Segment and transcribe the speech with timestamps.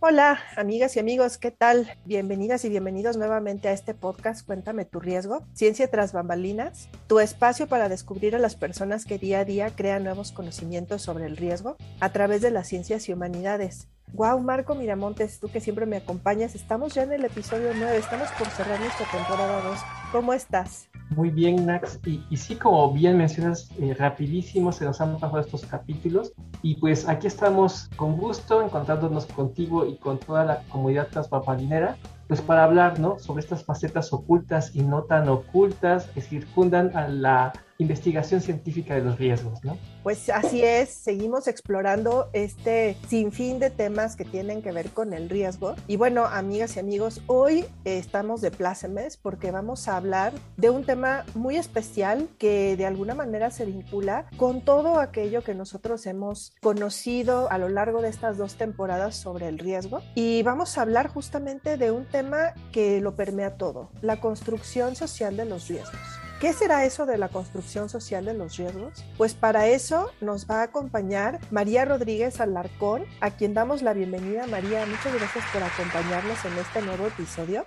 [0.00, 1.90] Hola, amigas y amigos, ¿qué tal?
[2.04, 7.66] Bienvenidas y bienvenidos nuevamente a este podcast Cuéntame tu riesgo, Ciencia tras bambalinas, tu espacio
[7.66, 11.76] para descubrir a las personas que día a día crean nuevos conocimientos sobre el riesgo
[11.98, 13.88] a través de las ciencias y humanidades.
[14.12, 18.28] Wow, Marco Miramontes, tú que siempre me acompañas, estamos ya en el episodio 9, estamos
[18.38, 19.78] por cerrar nuestra temporada 2.
[20.12, 20.88] ¿Cómo estás?
[21.10, 22.00] Muy bien, Nax.
[22.04, 26.32] Y, sí, como bien mencionas, eh, rapidísimo se nos han pasado estos capítulos.
[26.62, 32.42] Y pues aquí estamos con gusto encontrándonos contigo y con toda la comunidad transpapalinera, pues
[32.42, 33.18] para hablar, ¿no?
[33.18, 39.02] Sobre estas facetas ocultas y no tan ocultas que circundan a la investigación científica de
[39.02, 39.78] los riesgos, ¿no?
[40.02, 45.30] Pues así es, seguimos explorando este sinfín de temas que tienen que ver con el
[45.30, 45.76] riesgo.
[45.86, 50.84] Y bueno, amigas y amigos, hoy estamos de plácemes porque vamos a hablar de un
[50.84, 56.52] tema muy especial que de alguna manera se vincula con todo aquello que nosotros hemos
[56.60, 60.00] conocido a lo largo de estas dos temporadas sobre el riesgo.
[60.16, 65.36] Y vamos a hablar justamente de un tema que lo permea todo, la construcción social
[65.36, 66.00] de los riesgos.
[66.40, 69.04] ¿Qué será eso de la construcción social de los riesgos?
[69.16, 74.46] Pues para eso nos va a acompañar María Rodríguez Alarcón, a quien damos la bienvenida.
[74.46, 77.64] María, muchas gracias por acompañarnos en este nuevo episodio.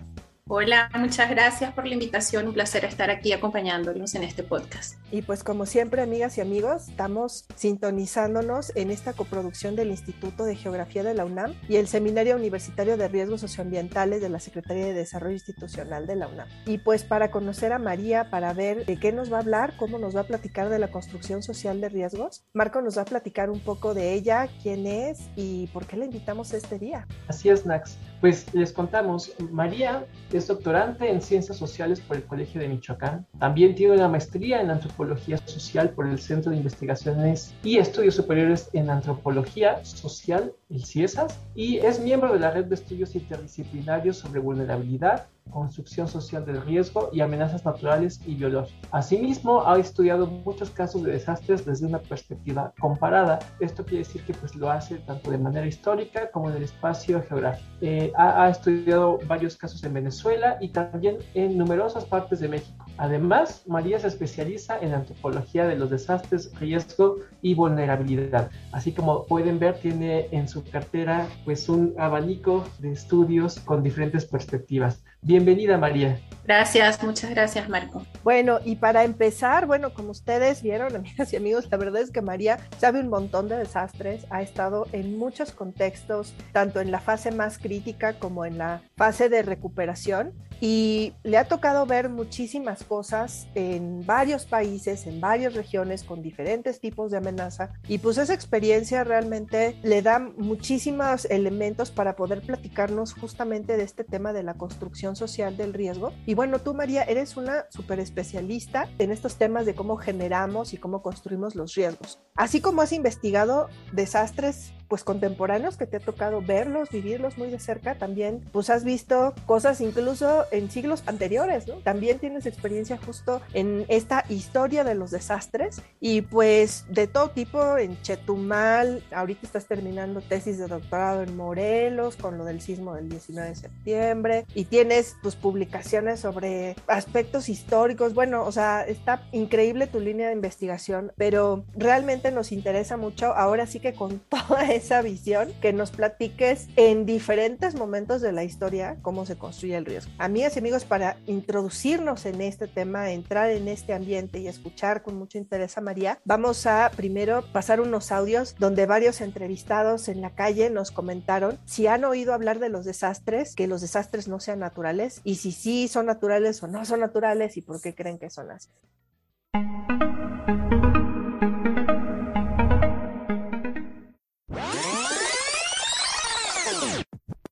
[0.54, 2.46] Hola, muchas gracias por la invitación.
[2.46, 4.96] Un placer estar aquí acompañándonos en este podcast.
[5.10, 10.58] Y pues como siempre, amigas y amigos, estamos sintonizándonos en esta coproducción del Instituto de
[10.58, 14.94] Geografía de la UNAM y el Seminario Universitario de Riesgos Socioambientales de la Secretaría de
[14.94, 16.50] Desarrollo Institucional de la UNAM.
[16.66, 20.00] Y pues para conocer a María, para ver de qué nos va a hablar, cómo
[20.00, 23.50] nos va a platicar de la construcción social de riesgos, Marco nos va a platicar
[23.50, 27.08] un poco de ella, quién es y por qué la invitamos este día.
[27.30, 27.96] Así es, Nax.
[28.22, 33.26] Pues les contamos, María es doctorante en Ciencias Sociales por el Colegio de Michoacán.
[33.40, 38.70] También tiene una maestría en Antropología Social por el Centro de Investigaciones y Estudios Superiores
[38.74, 44.40] en Antropología Social, el CIESAS, y es miembro de la Red de Estudios Interdisciplinarios sobre
[44.40, 48.90] Vulnerabilidad, construcción social del riesgo y amenazas naturales y biológicas.
[48.92, 53.40] Asimismo, ha estudiado muchos casos de desastres desde una perspectiva comparada.
[53.60, 57.24] Esto quiere decir que pues, lo hace tanto de manera histórica como en el espacio
[57.28, 57.70] geográfico.
[57.82, 62.86] Eh, ha, ha estudiado varios casos en Venezuela y también en numerosas partes de México.
[62.98, 68.50] Además, María se especializa en antropología de los desastres, riesgo y vulnerabilidad.
[68.72, 74.26] Así como pueden ver, tiene en su cartera pues un abanico de estudios con diferentes
[74.26, 75.04] perspectivas.
[75.24, 76.20] Bienvenida, María.
[76.44, 78.04] Gracias, muchas gracias, Marco.
[78.24, 82.22] Bueno, y para empezar, bueno, como ustedes vieron, amigas y amigos, la verdad es que
[82.22, 87.32] María sabe un montón de desastres, ha estado en muchos contextos, tanto en la fase
[87.32, 93.48] más crítica como en la fase de recuperación, y le ha tocado ver muchísimas cosas
[93.56, 99.04] en varios países, en varias regiones, con diferentes tipos de amenaza, y pues esa experiencia
[99.04, 105.16] realmente le da muchísimos elementos para poder platicarnos justamente de este tema de la construcción
[105.16, 106.14] social del riesgo.
[106.28, 110.78] Y bueno, tú María, eres una súper especialista en estos temas de cómo generamos y
[110.78, 112.20] cómo construimos los riesgos.
[112.36, 117.60] Así como has investigado desastres pues contemporáneos que te ha tocado verlos, vivirlos muy de
[117.60, 121.76] cerca, también pues has visto cosas incluso en siglos anteriores, ¿no?
[121.76, 127.78] También tienes experiencia justo en esta historia de los desastres y pues de todo tipo
[127.78, 133.08] en Chetumal, ahorita estás terminando tesis de doctorado en Morelos con lo del sismo del
[133.08, 139.88] 19 de septiembre y tienes pues publicaciones sobre aspectos históricos, bueno, o sea, está increíble
[139.88, 145.02] tu línea de investigación, pero realmente nos interesa mucho ahora sí que con toda esa
[145.04, 150.12] visión que nos platiques en diferentes momentos de la historia cómo se construye el riesgo.
[150.18, 155.16] Amigas y amigos, para introducirnos en este tema, entrar en este ambiente y escuchar con
[155.16, 160.34] mucho interés a María, vamos a primero pasar unos audios donde varios entrevistados en la
[160.34, 164.60] calle nos comentaron si han oído hablar de los desastres, que los desastres no sean
[164.60, 168.32] naturales y si sí son naturales o no son naturales y por qué creen que
[168.32, 168.70] son así.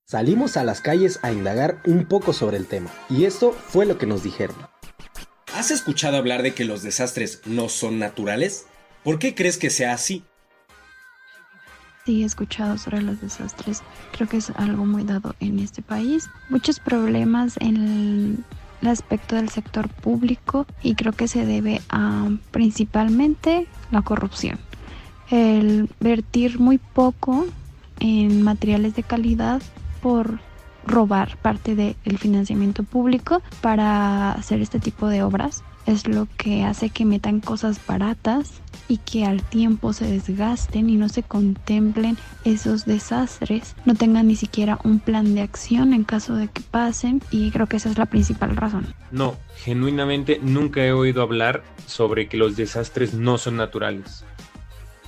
[0.06, 3.98] Salimos a las calles a indagar un poco sobre el tema, y esto fue lo
[3.98, 4.56] que nos dijeron.
[5.54, 8.66] ¿Has escuchado hablar de que los desastres no son naturales?
[9.04, 10.24] ¿Por qué crees que sea así?
[12.06, 13.84] Sí, he escuchado sobre los desastres.
[14.12, 16.30] Creo que es algo muy dado en este país.
[16.50, 18.44] Muchos problemas en
[18.81, 24.60] el aspecto del sector público y creo que se debe a principalmente la corrupción.
[25.30, 27.46] El vertir muy poco
[28.00, 29.62] en materiales de calidad
[30.01, 30.40] por
[30.86, 36.90] robar parte del financiamiento público para hacer este tipo de obras es lo que hace
[36.90, 42.86] que metan cosas baratas y que al tiempo se desgasten y no se contemplen esos
[42.86, 47.52] desastres, no tengan ni siquiera un plan de acción en caso de que pasen y
[47.52, 48.88] creo que esa es la principal razón.
[49.12, 54.25] No, genuinamente nunca he oído hablar sobre que los desastres no son naturales.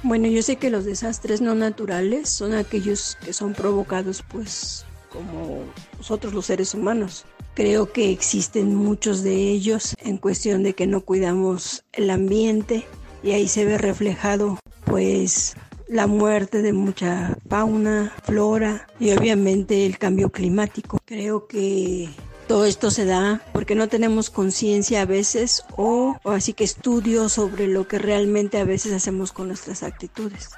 [0.03, 5.63] Bueno, yo sé que los desastres no naturales son aquellos que son provocados pues como
[5.97, 7.25] nosotros los seres humanos.
[7.53, 12.85] Creo que existen muchos de ellos en cuestión de que no cuidamos el ambiente
[13.21, 15.55] y ahí se ve reflejado pues
[15.87, 20.97] la muerte de mucha fauna, flora y obviamente el cambio climático.
[21.05, 22.09] Creo que
[22.47, 27.67] todo esto se da porque no tenemos conciencia a veces o, así que estudios sobre
[27.67, 30.49] lo que realmente a veces hacemos con nuestras actitudes.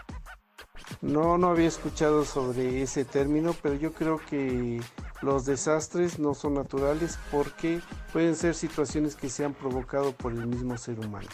[1.01, 4.81] No, no había escuchado sobre ese término, pero yo creo que
[5.21, 7.81] los desastres no son naturales porque
[8.11, 11.29] pueden ser situaciones que se han provocado por el mismo ser humano.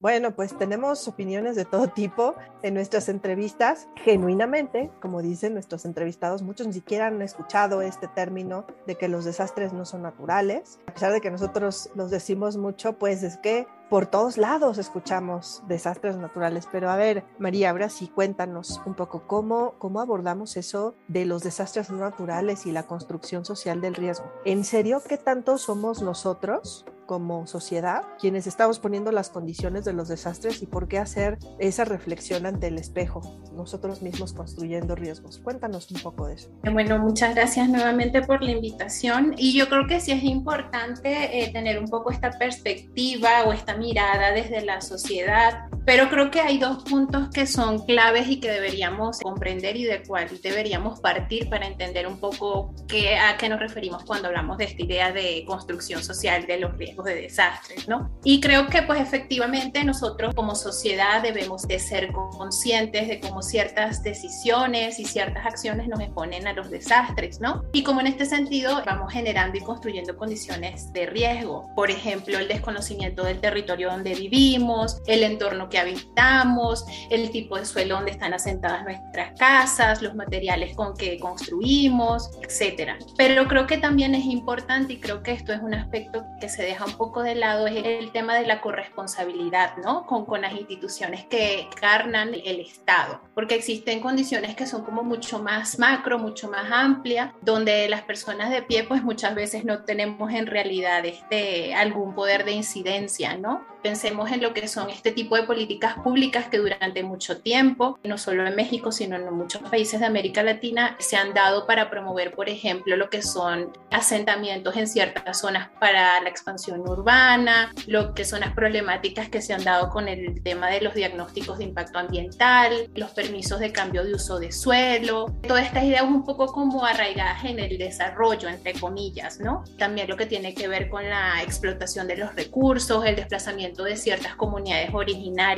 [0.00, 3.88] Bueno, pues tenemos opiniones de todo tipo en nuestras entrevistas.
[3.96, 9.24] Genuinamente, como dicen nuestros entrevistados, muchos ni siquiera han escuchado este término de que los
[9.24, 10.78] desastres no son naturales.
[10.86, 15.64] A pesar de que nosotros los decimos mucho, pues es que por todos lados escuchamos
[15.66, 16.68] desastres naturales.
[16.70, 21.42] Pero a ver, María, ahora sí cuéntanos un poco cómo, cómo abordamos eso de los
[21.42, 24.30] desastres naturales y la construcción social del riesgo.
[24.44, 30.08] ¿En serio qué tanto somos nosotros como sociedad quienes estamos poniendo las condiciones de los
[30.08, 33.22] desastres y por qué hacer esa reflexión ante el espejo,
[33.54, 35.38] nosotros mismos construyendo riesgos.
[35.38, 36.50] Cuéntanos un poco de eso.
[36.70, 41.50] Bueno, muchas gracias nuevamente por la invitación y yo creo que sí es importante eh,
[41.50, 46.58] tener un poco esta perspectiva o esta mirada desde la sociedad, pero creo que hay
[46.58, 51.66] dos puntos que son claves y que deberíamos comprender y de cuál deberíamos partir para
[51.66, 56.04] entender un poco qué, a qué nos referimos cuando hablamos de esta idea de construcción
[56.04, 58.10] social de los riesgos de desastres, ¿no?
[58.22, 64.02] Y creo que pues efectivamente nosotros como sociedad debemos de ser conscientes de cómo ciertas
[64.02, 67.64] decisiones y ciertas acciones nos exponen a los desastres, ¿no?
[67.72, 72.46] Y como en este sentido vamos generando y construyendo condiciones de riesgo, por ejemplo, el
[72.46, 78.34] desconocimiento del territorio donde vivimos, el entorno que habitamos, el tipo de suelo donde están
[78.34, 82.98] asentadas nuestras casas, los materiales con que construimos, etcétera.
[83.16, 86.62] Pero creo que también es importante y creo que esto es un aspecto que se
[86.62, 90.06] deja un poco de lado es el tema de la corresponsabilidad, ¿no?
[90.06, 95.38] Con, con las instituciones que carnan el Estado, porque existen condiciones que son como mucho
[95.38, 100.32] más macro, mucho más amplia, donde las personas de pie pues muchas veces no tenemos
[100.32, 103.66] en realidad este, algún poder de incidencia, ¿no?
[103.82, 105.67] Pensemos en lo que son este tipo de políticas
[106.02, 110.42] públicas que durante mucho tiempo, no solo en México, sino en muchos países de América
[110.42, 115.68] Latina, se han dado para promover, por ejemplo, lo que son asentamientos en ciertas zonas
[115.80, 120.42] para la expansión urbana, lo que son las problemáticas que se han dado con el
[120.42, 125.26] tema de los diagnósticos de impacto ambiental, los permisos de cambio de uso de suelo,
[125.46, 129.64] todas estas ideas un poco como arraigadas en el desarrollo, entre comillas, ¿no?
[129.78, 133.96] También lo que tiene que ver con la explotación de los recursos, el desplazamiento de
[133.96, 135.57] ciertas comunidades originarias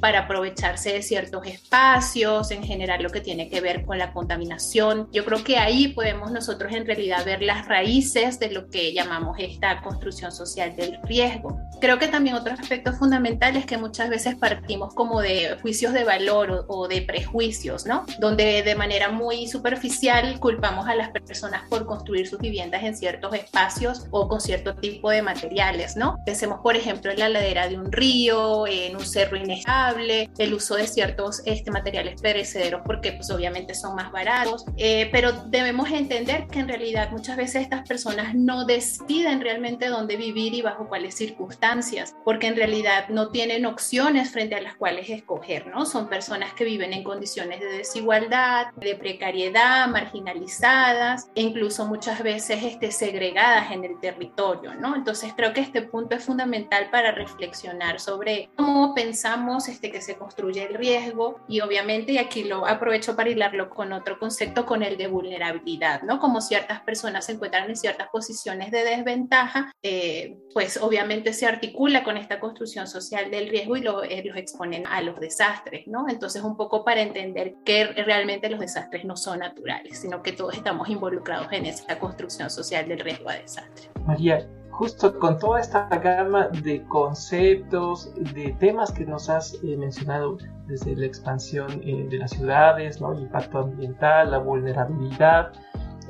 [0.00, 5.08] para aprovecharse de ciertos espacios, en general lo que tiene que ver con la contaminación.
[5.12, 9.36] Yo creo que ahí podemos nosotros en realidad ver las raíces de lo que llamamos
[9.38, 11.58] esta construcción social del riesgo.
[11.80, 16.04] Creo que también otro aspecto fundamental es que muchas veces partimos como de juicios de
[16.04, 18.06] valor o, o de prejuicios, ¿no?
[18.18, 23.34] Donde de manera muy superficial culpamos a las personas por construir sus viviendas en ciertos
[23.34, 26.18] espacios o con cierto tipo de materiales, ¿no?
[26.24, 30.86] Pensemos, por ejemplo, en la de un río, en un cerro inestable, el uso de
[30.86, 36.60] ciertos este, materiales perecederos porque pues obviamente son más baratos, eh, pero debemos entender que
[36.60, 42.14] en realidad muchas veces estas personas no deciden realmente dónde vivir y bajo cuáles circunstancias,
[42.24, 45.86] porque en realidad no tienen opciones frente a las cuales escoger, ¿no?
[45.86, 52.62] Son personas que viven en condiciones de desigualdad, de precariedad, marginalizadas e incluso muchas veces
[52.62, 54.94] este, segregadas en el territorio, ¿no?
[54.94, 60.02] Entonces creo que este punto es fundamental para reflexionar sobre cómo pensar pensamos este, que
[60.02, 64.66] se construye el riesgo y obviamente, y aquí lo aprovecho para hilarlo con otro concepto,
[64.66, 66.20] con el de vulnerabilidad, ¿no?
[66.20, 72.04] Como ciertas personas se encuentran en ciertas posiciones de desventaja, eh, pues obviamente se articula
[72.04, 76.10] con esta construcción social del riesgo y lo, eh, los exponen a los desastres, ¿no?
[76.10, 80.52] Entonces, un poco para entender que realmente los desastres no son naturales, sino que todos
[80.54, 83.88] estamos involucrados en esa construcción social del riesgo a desastre.
[84.04, 84.46] María,
[84.76, 90.94] justo con toda esta gama de conceptos, de temas que nos has eh, mencionado desde
[90.94, 95.52] la expansión eh, de las ciudades, el impacto ambiental, la vulnerabilidad,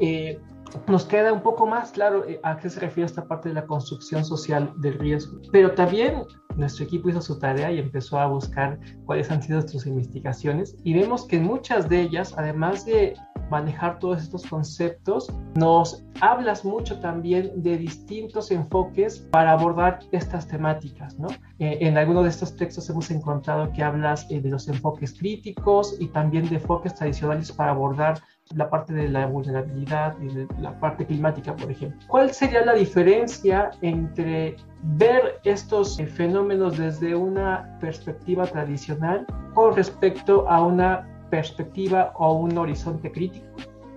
[0.00, 0.40] eh,
[0.88, 4.24] nos queda un poco más claro a qué se refiere esta parte de la construcción
[4.24, 5.40] social del riesgo.
[5.52, 6.24] Pero también
[6.56, 10.94] nuestro equipo hizo su tarea y empezó a buscar cuáles han sido sus investigaciones y
[10.94, 13.14] vemos que muchas de ellas, además de
[13.50, 21.18] manejar todos estos conceptos, nos hablas mucho también de distintos enfoques para abordar estas temáticas,
[21.18, 21.28] ¿no?
[21.58, 25.96] Eh, en alguno de estos textos hemos encontrado que hablas eh, de los enfoques críticos
[26.00, 28.20] y también de enfoques tradicionales para abordar
[28.54, 31.98] la parte de la vulnerabilidad y la parte climática, por ejemplo.
[32.06, 36.06] ¿Cuál sería la diferencia entre ver estos eh,
[36.46, 43.46] fenómenos desde una perspectiva tradicional con respecto a una perspectiva o un horizonte crítico?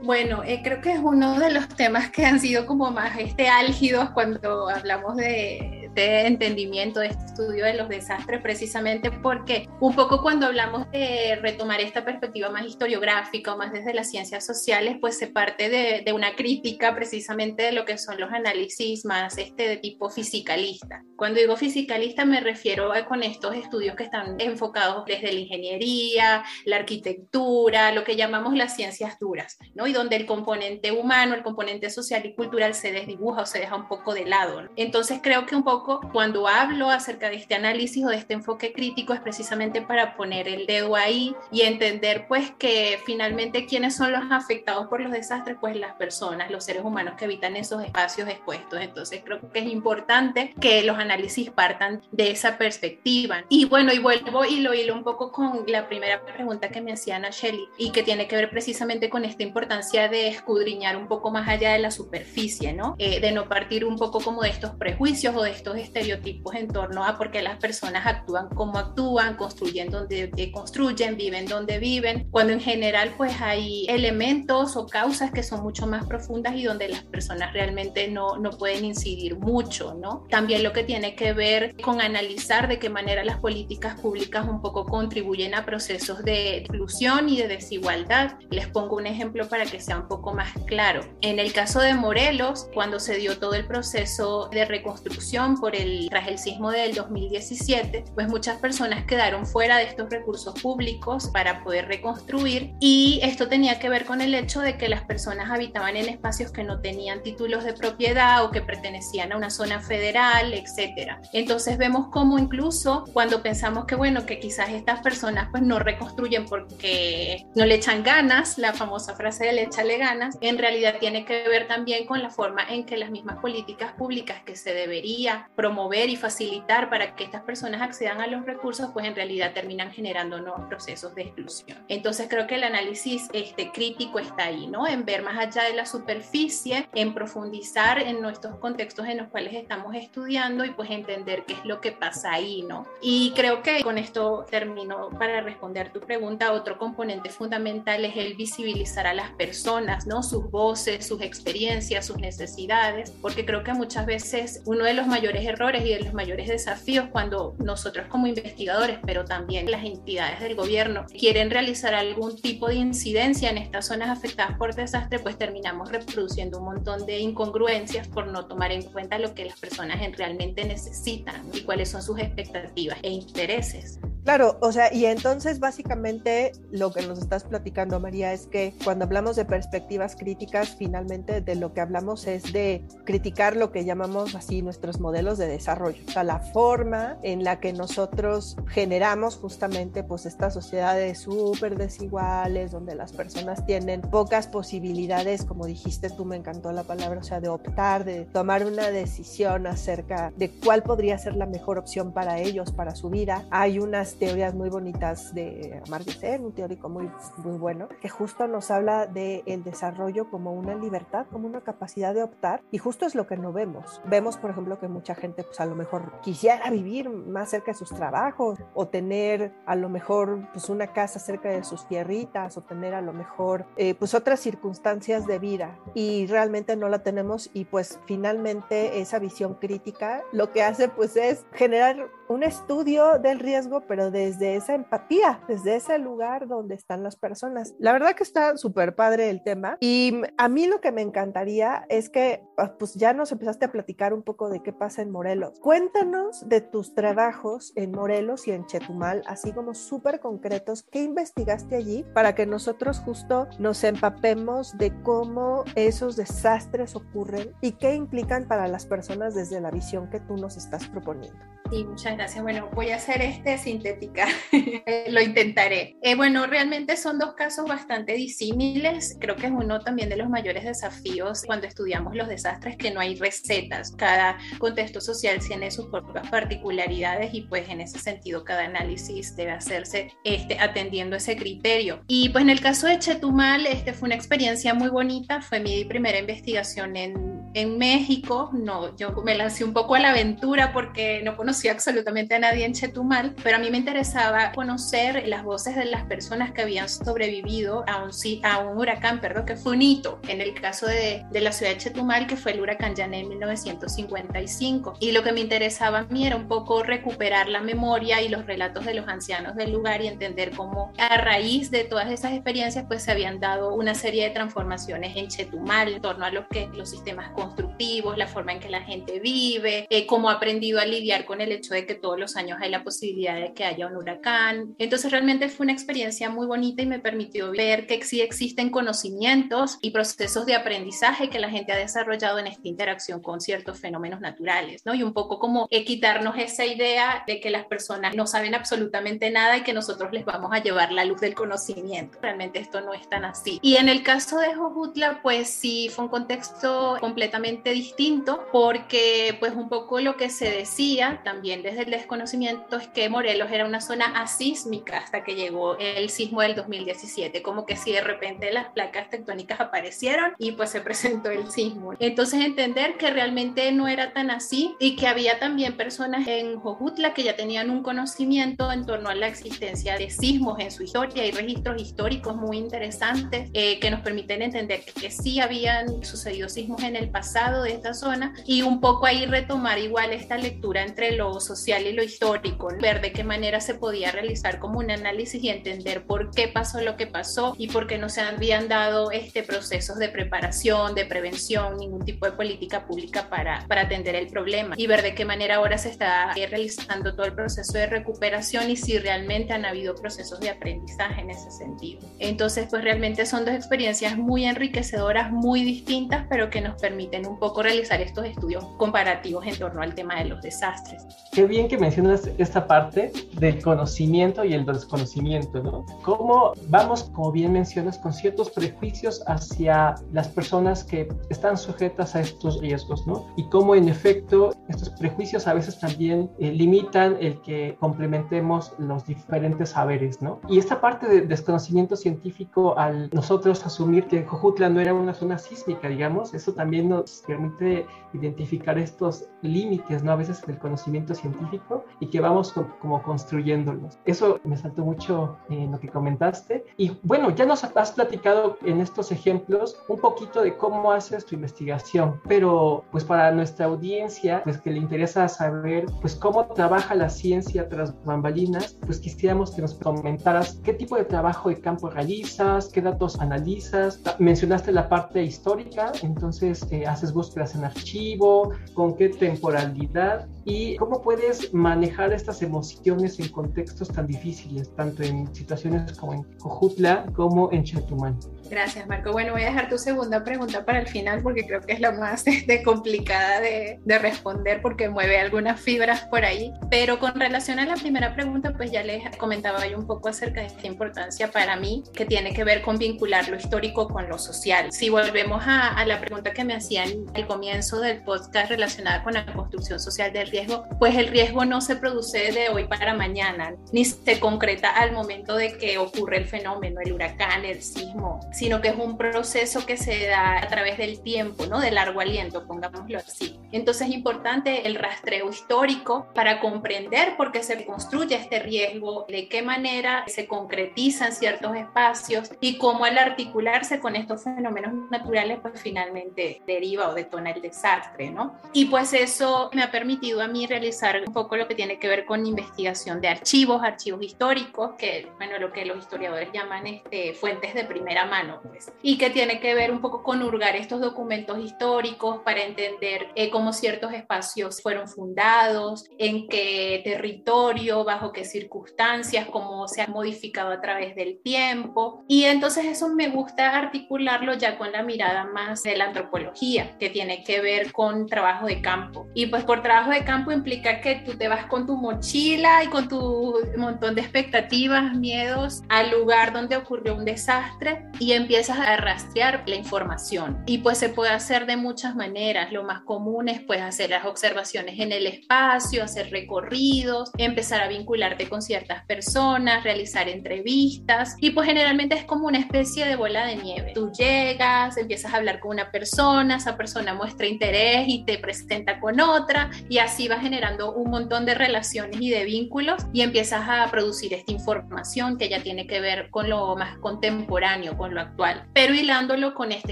[0.01, 3.47] Bueno, eh, creo que es uno de los temas que han sido como más este,
[3.47, 9.95] álgidos cuando hablamos de, de entendimiento, de este estudio de los desastres, precisamente porque un
[9.95, 14.97] poco cuando hablamos de retomar esta perspectiva más historiográfica o más desde las ciencias sociales,
[14.99, 19.37] pues se parte de, de una crítica precisamente de lo que son los análisis más
[19.37, 21.03] este, de tipo fisicalista.
[21.15, 26.43] Cuando digo fisicalista me refiero a con estos estudios que están enfocados desde la ingeniería,
[26.65, 29.87] la arquitectura, lo que llamamos las ciencias duras, ¿no?
[29.87, 33.75] Y donde el componente humano, el componente social y cultural se desdibuja o se deja
[33.75, 34.69] un poco de lado.
[34.75, 38.73] Entonces creo que un poco cuando hablo acerca de este análisis o de este enfoque
[38.73, 44.11] crítico es precisamente para poner el dedo ahí y entender pues que finalmente quiénes son
[44.11, 48.27] los afectados por los desastres, pues las personas, los seres humanos que habitan esos espacios
[48.29, 48.79] expuestos.
[48.81, 53.43] Entonces creo que es importante que los análisis partan de esa perspectiva.
[53.49, 56.93] Y bueno, y vuelvo y lo hilo un poco con la primera pregunta que me
[56.93, 61.07] hacía Ana Shelley y que tiene que ver precisamente con esta importancia de escudriñar un
[61.07, 62.95] poco más allá de la superficie, ¿no?
[62.97, 66.67] Eh, de no partir un poco como de estos prejuicios o de estos estereotipos en
[66.67, 72.27] torno a por qué las personas actúan como actúan, construyen donde construyen, viven donde viven,
[72.31, 76.89] cuando en general pues hay elementos o causas que son mucho más profundas y donde
[76.89, 80.25] las personas realmente no, no pueden incidir mucho, ¿no?
[80.29, 84.61] También lo que tiene que ver con analizar de qué manera las políticas públicas un
[84.61, 88.37] poco contribuyen a procesos de exclusión y de desigualdad.
[88.49, 91.01] Les pongo un ejemplo para que sea un poco más claro.
[91.21, 96.07] En el caso de Morelos, cuando se dio todo el proceso de reconstrucción por el,
[96.09, 101.63] tras el sismo del 2017, pues muchas personas quedaron fuera de estos recursos públicos para
[101.63, 105.95] poder reconstruir y esto tenía que ver con el hecho de que las personas habitaban
[105.95, 110.53] en espacios que no tenían títulos de propiedad o que pertenecían a una zona federal,
[110.53, 111.21] etcétera.
[111.33, 116.45] Entonces vemos cómo incluso cuando pensamos que bueno, que quizás estas personas pues no reconstruyen
[116.45, 121.25] porque no le echan ganas, la famosa frase de le échale ganas, en realidad tiene
[121.25, 125.48] que ver también con la forma en que las mismas políticas públicas que se debería
[125.55, 129.91] promover y facilitar para que estas personas accedan a los recursos, pues en realidad terminan
[129.91, 131.77] generando nuevos procesos de exclusión.
[131.87, 134.87] Entonces creo que el análisis este, crítico está ahí, ¿no?
[134.87, 139.53] En ver más allá de la superficie, en profundizar en nuestros contextos en los cuales
[139.53, 142.87] estamos estudiando y pues entender qué es lo que pasa ahí, ¿no?
[143.01, 146.53] Y creo que con esto termino para responder tu pregunta.
[146.53, 150.23] Otro componente fundamental es el visibilizar a las personas, ¿no?
[150.23, 155.38] Sus voces, sus experiencias, sus necesidades, porque creo que muchas veces uno de los mayores
[155.45, 160.55] errores y de los mayores desafíos cuando nosotros como investigadores, pero también las entidades del
[160.55, 165.91] gobierno, quieren realizar algún tipo de incidencia en estas zonas afectadas por desastre, pues terminamos
[165.91, 170.65] reproduciendo un montón de incongruencias por no tomar en cuenta lo que las personas realmente
[170.65, 173.99] necesitan y cuáles son sus expectativas e intereses.
[174.29, 179.05] Claro, o sea, y entonces básicamente lo que nos estás platicando, María, es que cuando
[179.05, 184.35] hablamos de perspectivas críticas, finalmente de lo que hablamos es de criticar lo que llamamos
[184.35, 190.03] así nuestros modelos de desarrollo, o sea, la forma en la que nosotros generamos justamente
[190.03, 196.35] pues estas sociedades súper desiguales, donde las personas tienen pocas posibilidades, como dijiste tú, me
[196.35, 201.17] encantó la palabra, o sea, de optar, de tomar una decisión acerca de cuál podría
[201.17, 203.43] ser la mejor opción para ellos, para su vida.
[203.49, 208.69] Hay unas teorías muy bonitas de Amartya un teórico muy, muy bueno, que justo nos
[208.71, 213.15] habla del el desarrollo como una libertad, como una capacidad de optar, y justo es
[213.15, 214.01] lo que no vemos.
[214.05, 217.77] Vemos, por ejemplo, que mucha gente pues a lo mejor quisiera vivir más cerca de
[217.77, 222.61] sus trabajos o tener a lo mejor pues una casa cerca de sus tierritas o
[222.61, 227.49] tener a lo mejor eh, pues otras circunstancias de vida y realmente no la tenemos
[227.53, 233.39] y pues finalmente esa visión crítica lo que hace pues es generar un estudio del
[233.39, 237.73] riesgo pero desde esa empatía, desde ese lugar donde están las personas.
[237.79, 241.85] La verdad que está súper padre el tema y a mí lo que me encantaría
[241.89, 245.11] es que ah, pues ya nos empezaste a platicar un poco de qué pasa en
[245.11, 245.59] Morelos.
[245.59, 251.75] Cuéntanos de tus trabajos en Morelos y en Chetumal, así como súper concretos, ¿qué investigaste
[251.75, 258.47] allí para que nosotros justo nos empapemos de cómo esos desastres ocurren y qué implican
[258.47, 261.58] para las personas desde la visión que tú nos estás proponiendo?
[261.71, 262.41] Sí, muchas gracias.
[262.41, 264.27] Bueno, voy a hacer este sintética,
[265.09, 265.97] lo intentaré.
[266.01, 269.17] Eh, bueno, realmente son dos casos bastante disímiles.
[269.19, 272.99] Creo que es uno también de los mayores desafíos cuando estudiamos los desastres, que no
[272.99, 273.91] hay recetas.
[273.91, 279.51] Cada contexto social tiene sus propias particularidades y pues en ese sentido cada análisis debe
[279.51, 282.03] hacerse este, atendiendo ese criterio.
[282.07, 285.39] Y pues en el caso de Chetumal, este fue una experiencia muy bonita.
[285.41, 288.49] Fue mi primera investigación en, en México.
[288.53, 292.65] No, yo me lancé un poco a la aventura porque no conocía absolutamente a nadie
[292.65, 296.89] en Chetumal, pero a mí me interesaba conocer las voces de las personas que habían
[296.89, 298.11] sobrevivido a un,
[298.43, 301.73] a un huracán, perdón, que fue un hito en el caso de, de la ciudad
[301.73, 304.95] de Chetumal, que fue el huracán Yané en 1955.
[304.99, 308.45] Y lo que me interesaba a mí era un poco recuperar la memoria y los
[308.45, 312.85] relatos de los ancianos del lugar y entender cómo a raíz de todas esas experiencias
[312.87, 316.69] pues se habían dado una serie de transformaciones en Chetumal en torno a lo que
[316.73, 320.85] los sistemas constructivos, la forma en que la gente vive, eh, cómo ha aprendido a
[320.85, 323.87] lidiar con el hecho de que todos los años hay la posibilidad de que haya
[323.87, 324.75] un huracán.
[324.77, 329.77] Entonces realmente fue una experiencia muy bonita y me permitió ver que sí existen conocimientos
[329.81, 334.19] y procesos de aprendizaje que la gente ha desarrollado en esta interacción con ciertos fenómenos
[334.19, 334.93] naturales, ¿no?
[334.93, 339.57] Y un poco como quitarnos esa idea de que las personas no saben absolutamente nada
[339.57, 342.17] y que nosotros les vamos a llevar la luz del conocimiento.
[342.21, 343.59] Realmente esto no es tan así.
[343.61, 347.28] Y en el caso de Jojutla, pues sí fue un contexto completamente
[347.73, 353.09] distinto porque pues un poco lo que se decía también desde el desconocimiento es que
[353.09, 357.91] Morelos era una zona asísmica hasta que llegó el sismo del 2017, como que si
[357.91, 361.93] de repente las placas tectónicas aparecieron y pues se presentó el sismo.
[361.99, 367.13] Entonces entender que realmente no era tan así y que había también personas en Jojutla
[367.13, 371.25] que ya tenían un conocimiento en torno a la existencia de sismos en su historia
[371.25, 376.49] y registros históricos muy interesantes eh, que nos permiten entender que, que sí habían sucedido
[376.49, 380.83] sismos en el pasado de esta zona y un poco ahí retomar igual esta lectura
[380.83, 384.89] entre los social y lo histórico, ver de qué manera se podía realizar como un
[384.89, 388.69] análisis y entender por qué pasó lo que pasó y por qué no se habían
[388.69, 394.15] dado este procesos de preparación, de prevención, ningún tipo de política pública para, para atender
[394.15, 397.73] el problema y ver de qué manera ahora se está eh, realizando todo el proceso
[397.73, 401.99] de recuperación y si realmente han habido procesos de aprendizaje en ese sentido.
[402.19, 407.39] Entonces, pues realmente son dos experiencias muy enriquecedoras, muy distintas, pero que nos permiten un
[407.39, 411.05] poco realizar estos estudios comparativos en torno al tema de los desastres.
[411.31, 415.85] Qué bien que mencionas esta parte del conocimiento y el desconocimiento, ¿no?
[416.03, 422.21] Cómo vamos, como bien mencionas, con ciertos prejuicios hacia las personas que están sujetas a
[422.21, 423.27] estos riesgos, ¿no?
[423.37, 429.05] Y cómo en efecto estos prejuicios a veces también eh, limitan el que complementemos los
[429.05, 430.39] diferentes saberes, ¿no?
[430.49, 435.37] Y esta parte de desconocimiento científico al nosotros asumir que Jojutla no era una zona
[435.37, 440.11] sísmica, digamos, eso también nos permite identificar estos límites, ¿no?
[440.11, 443.97] A veces del conocimiento científico y que vamos como construyéndolos.
[444.05, 446.65] Eso me saltó mucho en lo que comentaste.
[446.77, 451.35] Y bueno, ya nos has platicado en estos ejemplos un poquito de cómo haces tu
[451.35, 457.09] investigación, pero pues para nuestra audiencia, pues que le interesa saber pues cómo trabaja la
[457.09, 462.69] ciencia tras bambalinas, pues quisiéramos que nos comentaras qué tipo de trabajo de campo realizas,
[462.69, 464.01] qué datos analizas.
[464.19, 471.01] Mencionaste la parte histórica, entonces eh, haces búsquedas en archivo, con qué temporalidad y cómo
[471.01, 477.51] puedes manejar estas emociones en contextos tan difíciles, tanto en situaciones como en Cojutla como
[477.51, 478.15] en Chetumal.
[478.49, 479.11] Gracias, Marco.
[479.11, 481.91] Bueno, voy a dejar tu segunda pregunta para el final porque creo que es la
[481.91, 486.51] más este, complicada de, de, responder porque mueve algunas fibras por ahí.
[486.71, 490.41] Pero con relación a la primera pregunta, pues ya les comentaba yo un poco acerca
[490.41, 494.17] de esta importancia para mí que tiene que ver con vincular lo histórico con lo
[494.17, 494.71] social.
[494.71, 498.49] Si volvemos a, a la pregunta que me hacía decía en el comienzo del podcast
[498.49, 502.65] relacionada con la construcción social del riesgo, pues el riesgo no se produce de hoy
[502.65, 507.61] para mañana, ni se concreta al momento de que ocurre el fenómeno, el huracán, el
[507.61, 511.59] sismo, sino que es un proceso que se da a través del tiempo, ¿no?
[511.59, 513.39] De largo aliento, pongámoslo así.
[513.51, 519.27] Entonces es importante el rastreo histórico para comprender por qué se construye este riesgo, de
[519.27, 525.59] qué manera se concretizan ciertos espacios y cómo al articularse con estos fenómenos naturales, pues
[525.61, 528.35] finalmente deriva o detona el desastre, ¿no?
[528.53, 531.87] Y pues eso me ha permitido a mí realizar un poco lo que tiene que
[531.87, 537.13] ver con investigación de archivos, archivos históricos, que, bueno, lo que los historiadores llaman este,
[537.13, 540.81] fuentes de primera mano, pues, y que tiene que ver un poco con hurgar estos
[540.81, 548.25] documentos históricos para entender eh, cómo ciertos espacios fueron fundados, en qué territorio, bajo qué
[548.25, 552.03] circunstancias, cómo se han modificado a través del tiempo.
[552.07, 556.89] Y entonces eso me gusta articularlo ya con la mirada más de la antropología, que
[556.89, 559.07] tiene que ver con trabajo de campo.
[559.13, 562.67] Y pues por trabajo de campo implica que tú te vas con tu mochila y
[562.67, 568.75] con tu montón de expectativas, miedos al lugar donde ocurrió un desastre y empiezas a
[568.77, 570.41] rastrear la información.
[570.47, 572.51] Y pues se puede hacer de muchas maneras.
[572.51, 577.67] Lo más común es pues hacer las observaciones en el espacio, hacer recorridos, empezar a
[577.67, 583.27] vincularte con ciertas personas, realizar entrevistas y pues generalmente es como una especie de bola
[583.27, 583.73] de nieve.
[583.75, 588.79] Tú llegas, empiezas a hablar con una persona, esa persona muestra interés y te presenta
[588.79, 593.47] con otra y así va generando un montón de relaciones y de vínculos y empiezas
[593.47, 598.01] a producir esta información que ya tiene que ver con lo más contemporáneo, con lo
[598.01, 599.71] actual, pero hilándolo con esta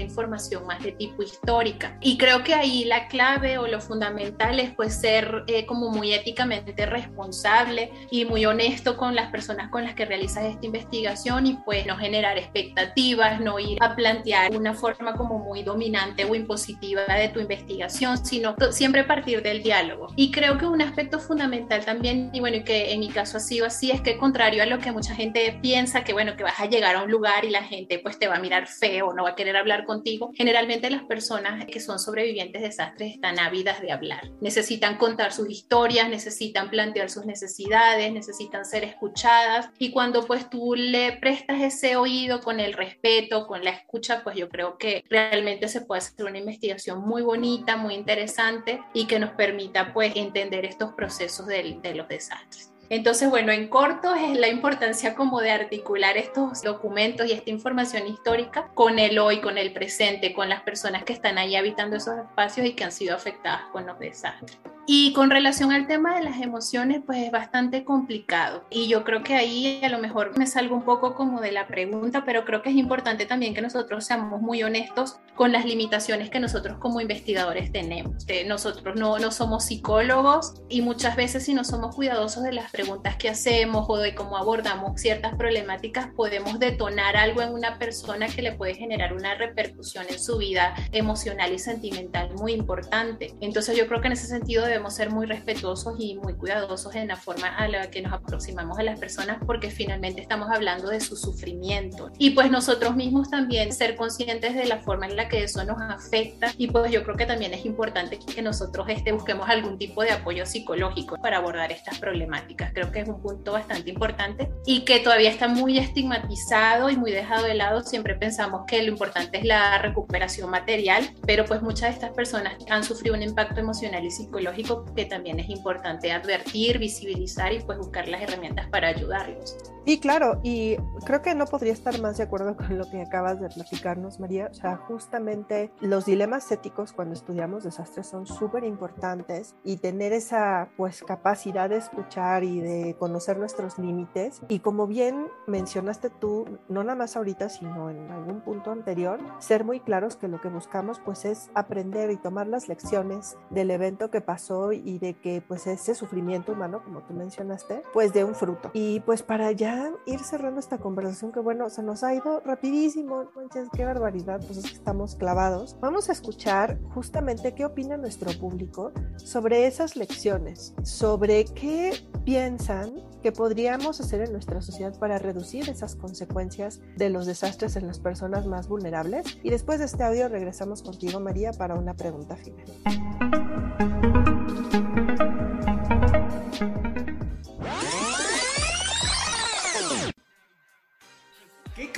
[0.00, 1.96] información más de tipo histórica.
[2.00, 6.12] Y creo que ahí la clave o lo fundamental es pues ser eh, como muy
[6.12, 11.54] éticamente responsable y muy honesto con las personas con las que realizas esta investigación y
[11.64, 17.02] pues no generar expectativas, no ir a plantear una forma como muy dominante o impositiva
[17.06, 20.08] de tu investigación, sino siempre partir del diálogo.
[20.20, 23.40] Y creo que un aspecto fundamental también, y bueno, y que en mi caso ha
[23.40, 26.58] sido así, es que contrario a lo que mucha gente piensa, que bueno, que vas
[26.58, 29.22] a llegar a un lugar y la gente pues te va a mirar feo, no
[29.22, 33.80] va a querer hablar contigo, generalmente las personas que son sobrevivientes de desastres están ávidas
[33.80, 34.28] de hablar.
[34.40, 40.74] Necesitan contar sus historias, necesitan plantear sus necesidades, necesitan ser escuchadas y cuando pues tú
[40.74, 45.68] le prestas ese oído con el respeto, con la escucha, pues yo creo que realmente
[45.68, 50.64] se puede hacer una investigación muy bonita, muy interesante y que nos permita pues entender
[50.64, 52.72] estos procesos de, de los desastres.
[52.90, 58.06] Entonces, bueno, en corto es la importancia como de articular estos documentos y esta información
[58.06, 62.18] histórica con el hoy, con el presente, con las personas que están ahí habitando esos
[62.18, 64.58] espacios y que han sido afectadas con los desastres.
[64.90, 68.64] Y con relación al tema de las emociones, pues es bastante complicado.
[68.70, 71.66] Y yo creo que ahí a lo mejor me salgo un poco como de la
[71.66, 76.30] pregunta, pero creo que es importante también que nosotros seamos muy honestos con las limitaciones
[76.30, 78.24] que nosotros como investigadores tenemos.
[78.46, 83.16] Nosotros no, no somos psicólogos y muchas veces si no somos cuidadosos de las preguntas
[83.16, 88.40] que hacemos o de cómo abordamos ciertas problemáticas, podemos detonar algo en una persona que
[88.40, 93.34] le puede generar una repercusión en su vida emocional y sentimental muy importante.
[93.42, 97.08] Entonces yo creo que en ese sentido debemos ser muy respetuosos y muy cuidadosos en
[97.08, 101.00] la forma a la que nos aproximamos a las personas porque finalmente estamos hablando de
[101.00, 102.12] su sufrimiento.
[102.16, 105.80] Y pues nosotros mismos también ser conscientes de la forma en la que eso nos
[105.80, 110.02] afecta y pues yo creo que también es importante que nosotros este, busquemos algún tipo
[110.02, 112.72] de apoyo psicológico para abordar estas problemáticas.
[112.72, 117.10] Creo que es un punto bastante importante y que todavía está muy estigmatizado y muy
[117.10, 117.82] dejado de lado.
[117.82, 122.54] Siempre pensamos que lo importante es la recuperación material, pero pues muchas de estas personas
[122.70, 127.78] han sufrido un impacto emocional y psicológico que también es importante advertir, visibilizar y pues
[127.78, 129.56] buscar las herramientas para ayudarlos.
[129.84, 130.76] Y claro, y
[131.06, 134.48] creo que no podría estar más de acuerdo con lo que acabas de platicarnos, María.
[134.50, 140.68] O sea, justamente los dilemas éticos cuando estudiamos desastres son súper importantes y tener esa
[140.76, 144.42] pues capacidad de escuchar y de conocer nuestros límites.
[144.48, 149.64] Y como bien mencionaste tú, no nada más ahorita, sino en algún punto anterior, ser
[149.64, 154.10] muy claros que lo que buscamos pues es aprender y tomar las lecciones del evento
[154.10, 158.34] que pasó y de que pues ese sufrimiento humano, como tú mencionaste, pues de un
[158.34, 158.70] fruto.
[158.72, 163.30] Y pues para ya ir cerrando esta conversación que bueno, se nos ha ido rapidísimo,
[163.34, 165.76] manches, qué barbaridad, pues es que estamos clavados.
[165.80, 171.92] Vamos a escuchar justamente qué opina nuestro público sobre esas lecciones, sobre qué
[172.24, 177.86] piensan que podríamos hacer en nuestra sociedad para reducir esas consecuencias de los desastres en
[177.86, 179.26] las personas más vulnerables.
[179.42, 182.66] Y después de este audio regresamos contigo, María, para una pregunta final.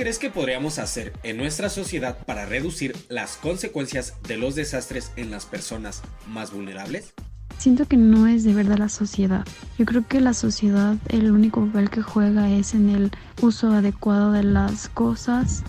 [0.00, 5.30] Crees que podríamos hacer en nuestra sociedad para reducir las consecuencias de los desastres en
[5.30, 7.12] las personas más vulnerables?
[7.58, 9.44] Siento que no es de verdad la sociedad.
[9.78, 13.10] Yo creo que la sociedad el único papel que juega es en el
[13.42, 15.64] uso adecuado de las cosas,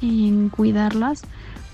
[0.00, 1.22] en cuidarlas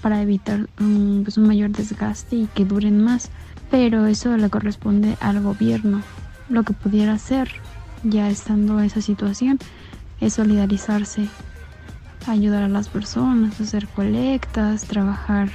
[0.03, 3.31] para evitar un, pues, mayor desgaste y que duren más.
[3.71, 6.03] Pero eso le corresponde al gobierno.
[6.51, 7.49] Lo que pudiera hacer
[8.05, 9.59] ya estando esa situación
[10.21, 11.29] es solidarizarse,
[12.29, 15.51] ayudar a las personas, hacer colectas, trabajar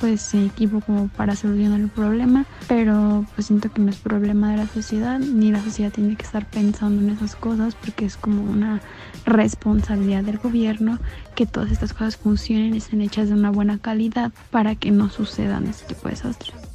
[0.00, 4.50] pues en equipo como para solucionar el problema, pero pues siento que no es problema
[4.50, 8.16] de la sociedad, ni la sociedad tiene que estar pensando en esas cosas porque es
[8.16, 8.82] como una
[9.24, 10.98] responsabilidad del gobierno
[11.34, 15.08] que todas estas cosas funcionen y estén hechas de una buena calidad para que no
[15.08, 16.65] sucedan este tipo de desastres.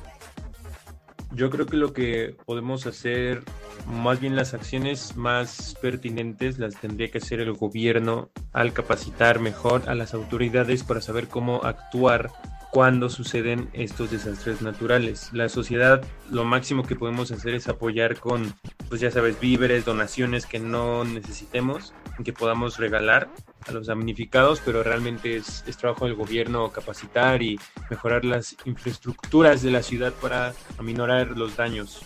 [1.33, 3.43] Yo creo que lo que podemos hacer,
[3.87, 9.83] más bien las acciones más pertinentes, las tendría que hacer el gobierno al capacitar mejor
[9.87, 12.31] a las autoridades para saber cómo actuar
[12.71, 15.29] cuando suceden estos desastres naturales.
[15.33, 18.55] La sociedad lo máximo que podemos hacer es apoyar con,
[18.87, 23.29] pues ya sabes, víveres, donaciones que no necesitemos, que podamos regalar
[23.67, 29.61] a los damnificados, pero realmente es, es trabajo del gobierno capacitar y mejorar las infraestructuras
[29.61, 32.01] de la ciudad para aminorar los daños.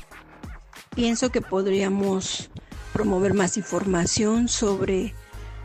[0.96, 2.50] Pienso que podríamos
[2.92, 5.14] promover más información sobre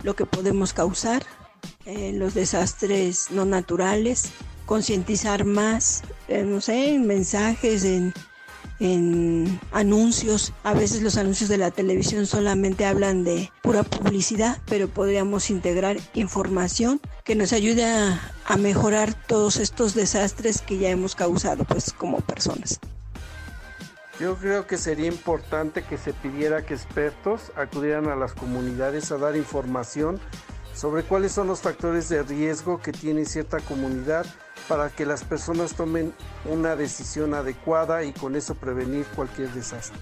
[0.02, 1.22] lo que podemos causar,
[1.86, 4.32] eh, los desastres no naturales,
[4.70, 8.14] concientizar más, eh, no sé, en mensajes, en,
[8.78, 10.52] en anuncios.
[10.62, 15.96] A veces los anuncios de la televisión solamente hablan de pura publicidad, pero podríamos integrar
[16.14, 21.92] información que nos ayude a, a mejorar todos estos desastres que ya hemos causado pues
[21.92, 22.78] como personas.
[24.20, 29.16] Yo creo que sería importante que se pidiera que expertos acudieran a las comunidades a
[29.16, 30.20] dar información
[30.74, 34.26] sobre cuáles son los factores de riesgo que tiene cierta comunidad
[34.68, 39.98] para que las personas tomen una decisión adecuada y con eso prevenir cualquier desastre.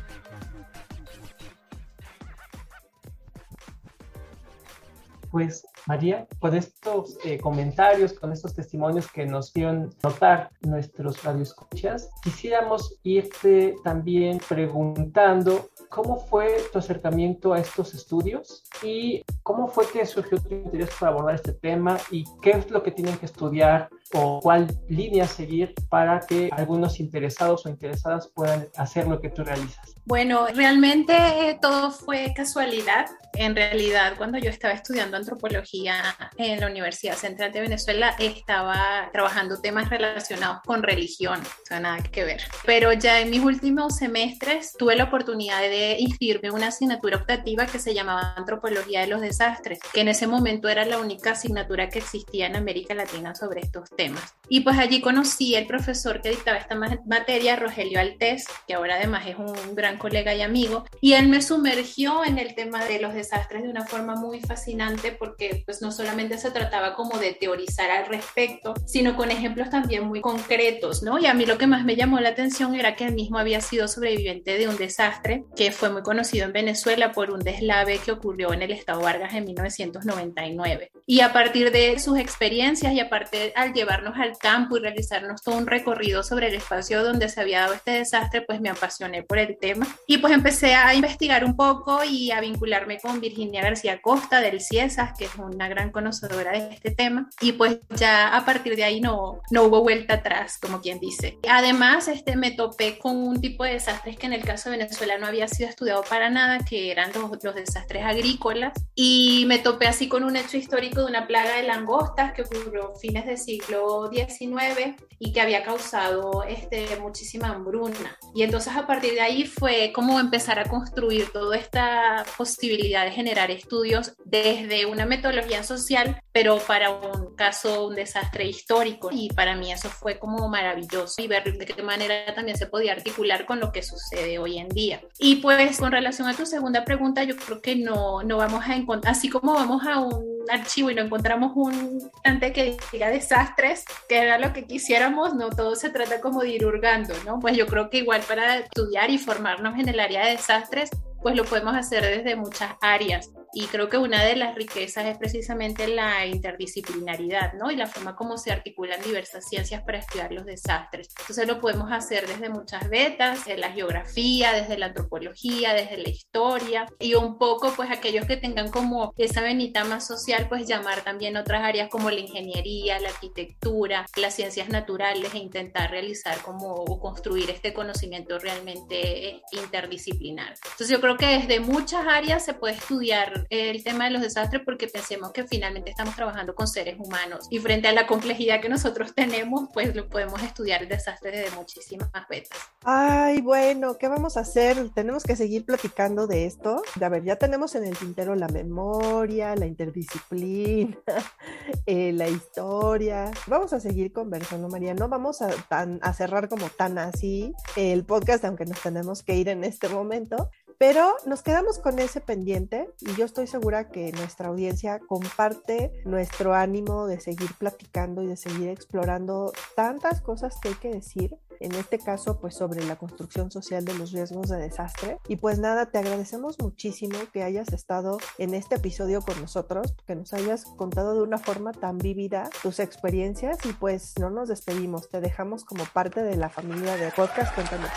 [5.30, 12.10] Pues María, con estos eh, comentarios, con estos testimonios que nos dieron notar nuestros radioescuchas,
[12.22, 20.04] quisiéramos irte también preguntando cómo fue tu acercamiento a estos estudios y cómo fue que
[20.04, 23.88] surgió tu interés para abordar este tema y qué es lo que tienen que estudiar
[24.14, 29.44] o cuál línea seguir para que algunos interesados o interesadas puedan hacer lo que tú
[29.44, 29.94] realizas?
[30.04, 33.06] Bueno, realmente eh, todo fue casualidad.
[33.34, 36.02] En realidad, cuando yo estaba estudiando antropología
[36.38, 42.02] en la Universidad Central de Venezuela, estaba trabajando temas relacionados con religión, o sea, nada
[42.02, 42.40] que ver.
[42.64, 47.66] Pero ya en mis últimos semestres tuve la oportunidad de inscribirme en una asignatura optativa
[47.66, 51.90] que se llamaba Antropología de los Desastres, que en ese momento era la única asignatura
[51.90, 54.38] que existía en América Latina sobre estos temas.
[54.48, 59.26] Y pues allí conocí al profesor que dictaba esta materia, Rogelio Altés, que ahora además
[59.26, 63.12] es un gran colega y amigo, y él me sumergió en el tema de los
[63.12, 67.90] desastres de una forma muy fascinante porque pues no solamente se trataba como de teorizar
[67.90, 71.18] al respecto, sino con ejemplos también muy concretos, ¿no?
[71.18, 73.60] Y a mí lo que más me llamó la atención era que él mismo había
[73.60, 78.12] sido sobreviviente de un desastre que fue muy conocido en Venezuela por un deslave que
[78.12, 80.90] ocurrió en el estado Vargas en 1999.
[81.06, 85.56] Y a partir de sus experiencias y aparte al llevarnos al campo y realizarnos todo
[85.56, 89.38] un recorrido sobre el espacio donde se había dado este desastre, pues me apasioné por
[89.38, 94.02] el tema y pues empecé a investigar un poco y a vincularme con Virginia García
[94.02, 97.30] Costa del CIESAS, que es una gran conocedora de este tema.
[97.40, 101.38] Y pues ya a partir de ahí no, no hubo vuelta atrás, como quien dice.
[101.48, 105.16] Además, este, me topé con un tipo de desastres que en el caso de Venezuela
[105.16, 108.74] no había sido estudiado para nada, que eran los, los desastres agrícolas.
[108.94, 112.92] Y me topé así con un hecho histórico de una plaga de langostas que ocurrió
[113.00, 113.77] fines del siglo
[114.10, 118.18] XIX y que había causado este, muchísima hambruna.
[118.34, 123.12] Y entonces a partir de ahí fue como empezar a construir toda esta posibilidad de
[123.12, 129.10] generar estudios desde una metodología social, pero para un caso, un desastre histórico.
[129.12, 132.92] Y para mí eso fue como maravilloso y ver de qué manera también se podía
[132.92, 135.00] articular con lo que sucede hoy en día.
[135.18, 138.76] Y pues con relación a tu segunda pregunta, yo creo que no, no vamos a
[138.76, 143.84] encontrar, así como vamos a un archivo y no encontramos un ante que diga desastres,
[144.08, 147.38] que era lo que quisiéramos, no todo se trata como de ir hurgando, ¿no?
[147.38, 150.90] Pues yo creo que igual para estudiar y formarnos en el área de desastres,
[151.22, 153.30] pues lo podemos hacer desde muchas áreas.
[153.52, 157.70] Y creo que una de las riquezas es precisamente la interdisciplinaridad, ¿no?
[157.70, 161.08] Y la forma como se articulan diversas ciencias para estudiar los desastres.
[161.20, 166.08] Entonces lo podemos hacer desde muchas vetas, desde la geografía, desde la antropología, desde la
[166.08, 171.02] historia y un poco pues aquellos que tengan como esa venita más social, pues llamar
[171.02, 176.74] también otras áreas como la ingeniería, la arquitectura, las ciencias naturales e intentar realizar como
[176.74, 180.54] o construir este conocimiento realmente interdisciplinar.
[180.64, 184.62] Entonces yo creo que desde muchas áreas se puede estudiar el tema de los desastres
[184.64, 188.68] porque pensemos que finalmente estamos trabajando con seres humanos y frente a la complejidad que
[188.68, 192.58] nosotros tenemos, pues lo podemos estudiar el desastre desde muchísimas vetas.
[192.84, 194.90] Ay, bueno, ¿qué vamos a hacer?
[194.94, 196.82] Tenemos que seguir platicando de esto.
[197.00, 200.96] A ver, ya tenemos en el tintero la memoria, la interdisciplina,
[201.86, 203.30] eh, la historia.
[203.46, 204.94] Vamos a seguir conversando, María.
[204.94, 209.48] No vamos a, a cerrar como tan así el podcast, aunque nos tenemos que ir
[209.48, 210.50] en este momento.
[210.78, 216.54] Pero nos quedamos con ese pendiente y yo estoy segura que nuestra audiencia comparte nuestro
[216.54, 221.74] ánimo de seguir platicando y de seguir explorando tantas cosas que hay que decir en
[221.74, 225.18] este caso pues sobre la construcción social de los riesgos de desastre.
[225.28, 230.14] Y pues nada, te agradecemos muchísimo que hayas estado en este episodio con nosotros, que
[230.14, 235.08] nos hayas contado de una forma tan vívida tus experiencias y pues no nos despedimos,
[235.08, 237.90] te dejamos como parte de la familia de podcast Cuéntanos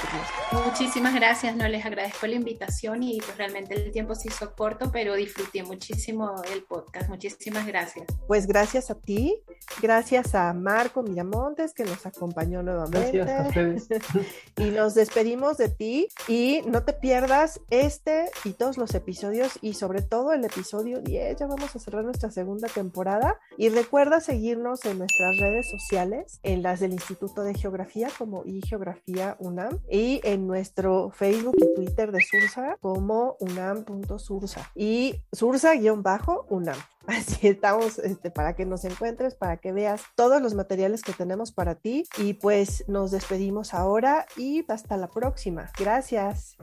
[0.66, 4.92] Muchísimas gracias, no les agradezco la invitación y pues realmente el tiempo se hizo corto,
[4.92, 7.10] pero disfruté muchísimo el podcast.
[7.10, 8.08] Muchísimas gracias.
[8.28, 9.42] Pues gracias a ti,
[9.82, 13.18] gracias a Marco Miramontes que nos acompañó nuevamente.
[13.18, 13.51] Gracias
[14.58, 19.74] y nos despedimos de ti y no te pierdas este y todos los episodios y
[19.74, 21.40] sobre todo el episodio 10.
[21.40, 26.64] Ya vamos a cerrar nuestra segunda temporada y recuerda seguirnos en nuestras redes sociales, en
[26.64, 32.20] las del Instituto de Geografía como iGeografía UNAM y en nuestro Facebook y Twitter de
[32.22, 36.78] Sursa como unam.sursa y sursa-unam.
[37.08, 41.52] Así estamos este, para que nos encuentres, para que veas todos los materiales que tenemos
[41.52, 42.04] para ti.
[42.18, 45.72] Y pues nos despedimos ahora y hasta la próxima.
[45.78, 46.58] Gracias.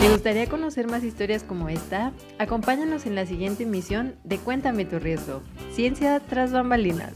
[0.00, 2.12] ¿Te gustaría conocer más historias como esta?
[2.38, 5.42] Acompáñanos en la siguiente emisión de Cuéntame tu riesgo,
[5.74, 7.12] Ciencia tras bambalinas.